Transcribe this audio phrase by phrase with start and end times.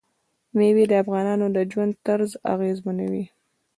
[0.57, 3.25] مېوې د افغانانو د ژوند طرز اغېزمنوي.